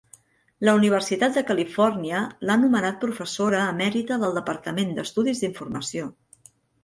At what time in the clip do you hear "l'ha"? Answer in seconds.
2.49-2.55